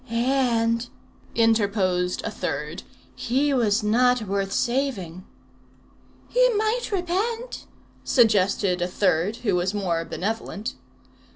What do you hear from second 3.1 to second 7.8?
"he was not worth saving." "He might repent,"